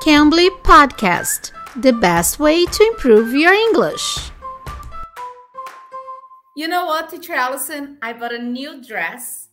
Cambly 0.00 0.48
Podcast, 0.62 1.52
the 1.76 1.92
best 1.92 2.38
way 2.38 2.64
to 2.64 2.84
improve 2.84 3.34
your 3.34 3.52
English. 3.52 4.30
You 6.56 6.68
know 6.68 6.86
what, 6.86 7.10
teacher 7.10 7.34
Allison? 7.34 7.98
I 8.00 8.14
bought 8.14 8.32
a 8.32 8.38
new 8.38 8.82
dress, 8.82 9.48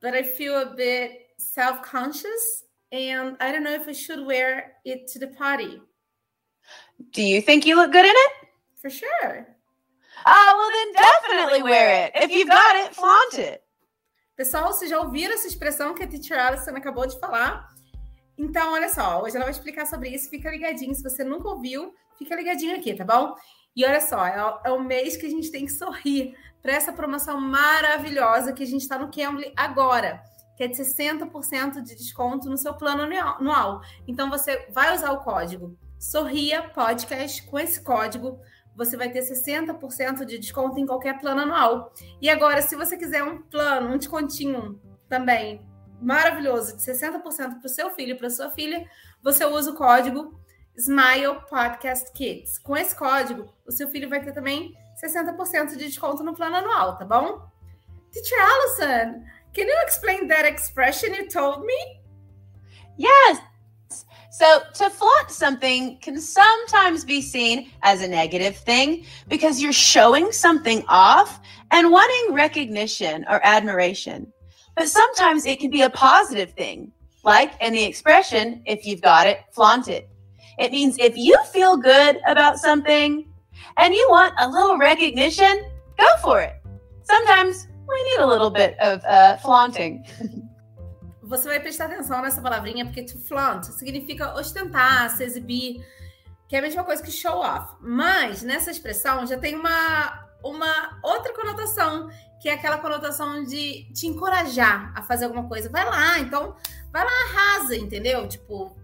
but 0.00 0.14
I 0.14 0.22
feel 0.22 0.58
a 0.62 0.74
bit 0.74 1.28
self 1.36 1.82
conscious 1.82 2.64
and 2.90 3.36
I 3.38 3.52
don't 3.52 3.62
know 3.62 3.74
if 3.74 3.86
I 3.86 3.92
should 3.92 4.24
wear 4.24 4.72
it 4.86 5.08
to 5.08 5.18
the 5.18 5.28
party. 5.28 5.82
Do 7.12 7.22
you 7.22 7.42
think 7.42 7.66
you 7.66 7.76
look 7.76 7.92
good 7.92 8.06
in 8.06 8.14
it? 8.14 8.32
For 8.80 8.88
sure. 8.88 9.46
Ah, 10.24 10.54
well 10.56 10.70
then 10.72 10.92
definitely 10.94 11.62
wear 11.62 12.06
it. 12.06 12.12
If 12.14 12.30
you've 12.30 12.48
got 12.48 12.76
it, 12.76 12.94
flaunt 12.94 13.34
it. 13.38 13.62
Pessoal, 14.38 14.72
vocês 14.72 14.88
já 14.88 14.98
ouviram 14.98 15.34
essa 15.34 15.46
expressão 15.46 15.94
que 15.94 16.02
a 16.02 16.06
teacher 16.08 16.38
Allison 16.38 16.74
acabou 16.74 17.06
de 17.06 17.20
falar? 17.20 17.68
Então, 18.42 18.72
olha 18.72 18.88
só, 18.88 19.22
hoje 19.22 19.36
ela 19.36 19.44
vai 19.44 19.52
explicar 19.52 19.86
sobre 19.86 20.08
isso. 20.08 20.28
Fica 20.28 20.50
ligadinho. 20.50 20.92
Se 20.96 21.02
você 21.02 21.22
nunca 21.22 21.48
ouviu, 21.48 21.94
fica 22.18 22.34
ligadinho 22.34 22.74
aqui, 22.74 22.92
tá 22.92 23.04
bom? 23.04 23.36
E 23.76 23.84
olha 23.84 24.00
só, 24.00 24.26
é, 24.26 24.60
é 24.64 24.72
o 24.72 24.82
mês 24.82 25.16
que 25.16 25.26
a 25.26 25.30
gente 25.30 25.48
tem 25.48 25.64
que 25.64 25.70
sorrir 25.70 26.36
para 26.60 26.72
essa 26.72 26.92
promoção 26.92 27.40
maravilhosa 27.40 28.52
que 28.52 28.64
a 28.64 28.66
gente 28.66 28.82
está 28.82 28.98
no 28.98 29.12
Cambly 29.12 29.52
agora, 29.56 30.20
que 30.56 30.64
é 30.64 30.66
de 30.66 30.74
60% 30.74 31.82
de 31.82 31.94
desconto 31.94 32.50
no 32.50 32.58
seu 32.58 32.74
plano 32.74 33.02
anual. 33.02 33.80
Então, 34.08 34.28
você 34.28 34.66
vai 34.72 34.92
usar 34.92 35.12
o 35.12 35.22
código 35.22 35.78
Sorria 35.96 36.64
Podcast. 36.64 37.46
Com 37.46 37.60
esse 37.60 37.80
código, 37.80 38.40
você 38.74 38.96
vai 38.96 39.08
ter 39.08 39.20
60% 39.20 40.24
de 40.24 40.36
desconto 40.36 40.80
em 40.80 40.86
qualquer 40.86 41.20
plano 41.20 41.42
anual. 41.42 41.92
E 42.20 42.28
agora, 42.28 42.60
se 42.60 42.74
você 42.74 42.96
quiser 42.96 43.22
um 43.22 43.40
plano, 43.40 43.94
um 43.94 43.98
descontinho 43.98 44.80
também 45.08 45.64
maravilhoso 46.02 46.76
de 46.76 46.82
60% 46.82 47.22
para 47.22 47.66
o 47.66 47.68
seu 47.68 47.90
filho 47.90 48.12
e 48.12 48.18
para 48.18 48.28
sua 48.28 48.50
filha, 48.50 48.86
você 49.22 49.44
usa 49.44 49.70
o 49.70 49.74
código 49.74 50.38
Smile 50.76 51.40
Podcast 51.48 52.10
Kids. 52.12 52.58
Com 52.58 52.76
esse 52.76 52.94
código, 52.96 53.52
o 53.66 53.72
seu 53.72 53.88
filho 53.88 54.08
vai 54.08 54.22
ter 54.22 54.32
também 54.32 54.74
60% 55.02 55.76
de 55.76 55.76
desconto 55.76 56.22
no 56.22 56.34
plano 56.34 56.56
anual, 56.56 56.96
tá 56.96 57.04
bom? 57.04 57.46
Teacher 58.10 58.38
Allison, 58.40 59.24
can 59.54 59.62
you 59.62 59.82
explain 59.86 60.28
that 60.28 60.46
expression 60.46 61.14
you 61.14 61.28
told 61.28 61.64
me? 61.64 62.00
Yes. 62.98 63.40
So, 64.30 64.62
to 64.74 64.90
flaunt 64.90 65.30
something 65.30 65.98
can 65.98 66.18
sometimes 66.18 67.04
be 67.04 67.20
seen 67.20 67.70
as 67.82 68.00
a 68.00 68.08
negative 68.08 68.56
thing 68.56 69.04
because 69.28 69.60
you're 69.60 69.74
showing 69.74 70.32
something 70.32 70.82
off 70.88 71.38
and 71.70 71.90
wanting 71.90 72.34
recognition 72.34 73.26
or 73.28 73.40
admiration. 73.44 74.32
But 74.76 74.88
sometimes 74.88 75.46
it 75.46 75.60
can 75.60 75.70
be 75.70 75.82
a 75.82 75.90
positive 75.90 76.52
thing, 76.52 76.92
like 77.24 77.52
in 77.60 77.72
the 77.72 77.84
expression, 77.84 78.62
if 78.66 78.86
you've 78.86 79.02
got 79.02 79.26
it, 79.26 79.40
flaunt 79.52 79.88
it. 79.88 80.08
It 80.58 80.72
means 80.72 80.96
if 80.98 81.16
you 81.16 81.36
feel 81.52 81.76
good 81.76 82.18
about 82.26 82.58
something 82.58 83.26
and 83.76 83.94
you 83.94 84.06
want 84.10 84.34
a 84.38 84.48
little 84.48 84.78
recognition, 84.78 85.64
go 85.98 86.06
for 86.22 86.40
it. 86.40 86.54
Sometimes 87.02 87.68
we 87.88 88.02
need 88.04 88.20
a 88.20 88.26
little 88.26 88.50
bit 88.50 88.78
of 88.80 89.02
uh, 89.04 89.36
flaunting. 89.38 90.04
Você 91.22 91.48
vai 91.48 91.60
prestar 91.60 91.86
atenção 91.86 92.20
nessa 92.20 92.42
palavrinha, 92.42 92.84
porque 92.84 93.02
to 93.04 93.18
flaunt 93.18 93.64
significa 93.64 94.34
ostentar, 94.34 95.08
se 95.10 95.24
exibir, 95.24 95.82
que 96.46 96.54
é 96.54 96.58
a 96.58 96.62
mesma 96.62 96.84
coisa 96.84 97.02
que 97.02 97.10
show 97.10 97.38
off. 97.38 97.74
Mas 97.80 98.42
nessa 98.42 98.70
expressão 98.70 99.26
já 99.26 99.38
tem 99.38 99.54
uma, 99.54 100.28
uma 100.44 100.98
outra 101.02 101.32
conotação, 101.32 102.10
que 102.42 102.48
é 102.48 102.54
aquela 102.54 102.78
conotação 102.78 103.44
de 103.44 103.84
te 103.94 104.08
encorajar 104.08 104.92
a 104.96 105.02
fazer 105.02 105.26
alguma 105.26 105.46
coisa. 105.46 105.68
Vai 105.68 105.84
lá, 105.84 106.18
então, 106.18 106.56
vai 106.92 107.04
lá, 107.04 107.10
arrasa, 107.28 107.76
entendeu? 107.76 108.26
Tipo, 108.26 108.76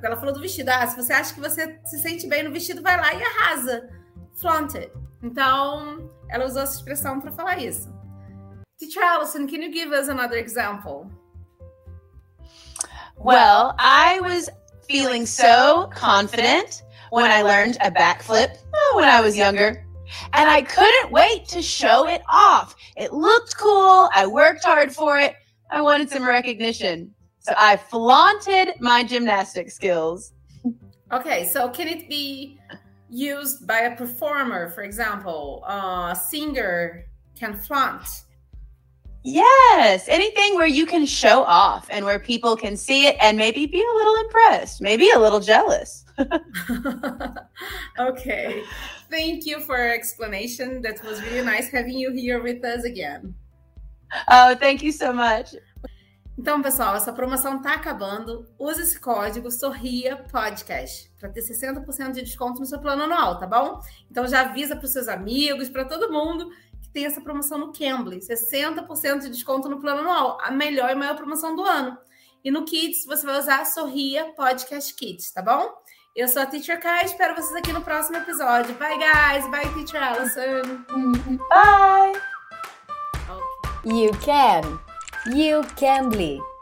ela 0.00 0.16
falou 0.16 0.32
do 0.32 0.40
vestido. 0.40 0.68
Ah, 0.68 0.86
se 0.86 0.94
você 0.94 1.12
acha 1.12 1.34
que 1.34 1.40
você 1.40 1.80
se 1.84 1.98
sente 1.98 2.28
bem 2.28 2.44
no 2.44 2.52
vestido, 2.52 2.80
vai 2.80 2.96
lá 2.96 3.12
e 3.12 3.20
arrasa. 3.20 3.90
Flaunt 4.36 4.76
it. 4.76 4.92
Então, 5.20 6.08
ela 6.30 6.46
usou 6.46 6.62
essa 6.62 6.76
expressão 6.76 7.20
para 7.20 7.32
falar 7.32 7.58
isso. 7.58 7.92
Teacher 8.78 9.02
Allison, 9.02 9.48
can 9.48 9.56
you 9.56 9.72
give 9.72 9.92
us 9.92 10.08
another 10.08 10.38
example? 10.38 11.10
Well, 13.16 13.74
I 13.76 14.20
was 14.20 14.48
feeling 14.88 15.26
so 15.26 15.90
confident 15.92 16.84
when 17.10 17.28
I 17.28 17.42
learned 17.42 17.76
a 17.80 17.90
backflip 17.90 18.56
when 18.94 19.08
I 19.08 19.20
was 19.20 19.36
younger. 19.36 19.84
And 20.32 20.48
I 20.48 20.62
couldn't 20.62 21.12
wait 21.12 21.46
to 21.48 21.62
show 21.62 22.08
it 22.08 22.22
off. 22.28 22.76
It 22.96 23.12
looked 23.12 23.56
cool. 23.56 24.08
I 24.14 24.26
worked 24.26 24.64
hard 24.64 24.92
for 24.94 25.18
it. 25.18 25.34
I 25.70 25.80
wanted 25.80 26.10
some 26.10 26.26
recognition. 26.26 27.14
So 27.40 27.52
I 27.56 27.76
flaunted 27.76 28.74
my 28.80 29.04
gymnastic 29.04 29.70
skills. 29.70 30.32
Okay, 31.12 31.46
so 31.46 31.68
can 31.68 31.88
it 31.88 32.08
be 32.08 32.58
used 33.10 33.66
by 33.66 33.80
a 33.80 33.96
performer, 33.96 34.70
for 34.70 34.82
example? 34.82 35.62
a 35.66 36.16
singer 36.16 37.04
can 37.38 37.54
flaunt. 37.54 38.24
Yes, 39.26 40.06
anything 40.06 40.54
where 40.54 40.66
you 40.66 40.84
can 40.84 41.06
show 41.06 41.44
off 41.44 41.86
and 41.88 42.04
where 42.04 42.18
people 42.18 42.56
can 42.56 42.76
see 42.76 43.06
it 43.06 43.16
and 43.22 43.38
maybe 43.38 43.64
be 43.64 43.80
a 43.80 43.96
little 43.96 44.16
impressed, 44.16 44.82
maybe 44.82 45.08
a 45.10 45.18
little 45.18 45.40
jealous. 45.40 46.04
okay, 47.98 48.62
thank 49.10 49.46
you 49.46 49.60
for 49.60 49.78
your 49.78 49.94
explanation. 49.94 50.82
That 50.82 51.02
was 51.02 51.22
really 51.22 51.42
nice 51.42 51.70
having 51.70 51.96
you 51.96 52.12
here 52.12 52.42
with 52.42 52.62
us 52.66 52.84
again. 52.84 53.34
Oh, 54.28 54.54
thank 54.56 54.82
you 54.82 54.92
so 54.92 55.10
much. 55.10 55.56
Então, 56.38 56.60
pessoal, 56.60 56.94
essa 56.94 57.12
promoção 57.12 57.62
tá 57.62 57.74
acabando. 57.74 58.46
Use 58.58 58.82
esse 58.82 59.00
código 59.00 59.50
Sorria 59.50 60.16
Podcast 60.16 61.10
para 61.18 61.30
ter 61.30 61.40
60% 61.40 62.12
de 62.12 62.22
desconto 62.22 62.60
no 62.60 62.66
seu 62.66 62.78
plano 62.78 63.04
anual, 63.04 63.38
tá 63.38 63.46
bom? 63.46 63.80
Então 64.10 64.26
já 64.26 64.42
avisa 64.42 64.76
para 64.76 64.84
os 64.84 64.92
seus 64.92 65.08
amigos, 65.08 65.70
para 65.70 65.86
todo 65.86 66.12
mundo 66.12 66.50
tem 66.94 67.04
essa 67.04 67.20
promoção 67.20 67.58
no 67.58 67.72
Cambly, 67.72 68.20
60% 68.20 69.18
de 69.18 69.28
desconto 69.28 69.68
no 69.68 69.80
plano 69.80 70.00
anual, 70.00 70.38
a 70.40 70.52
melhor 70.52 70.90
e 70.90 70.94
maior 70.94 71.16
promoção 71.16 71.56
do 71.56 71.64
ano. 71.64 71.98
E 72.42 72.50
no 72.50 72.64
Kids 72.64 73.04
você 73.04 73.26
vai 73.26 73.38
usar 73.38 73.66
Sorria 73.66 74.32
Podcast 74.36 74.94
Kids, 74.94 75.32
tá 75.32 75.42
bom? 75.42 75.68
Eu 76.14 76.28
sou 76.28 76.40
a 76.40 76.46
Teacher 76.46 76.80
Kai, 76.80 77.04
espero 77.04 77.34
vocês 77.34 77.56
aqui 77.56 77.72
no 77.72 77.82
próximo 77.82 78.18
episódio. 78.18 78.72
Bye, 78.76 78.96
guys. 78.98 79.50
Bye, 79.50 79.68
Teacher 79.74 80.00
Allison. 80.00 80.84
Bye. 81.50 82.12
Okay. 83.82 83.92
You 83.92 84.10
can. 84.24 84.78
You 85.26 85.62
can 85.76 86.10
bleed. 86.10 86.53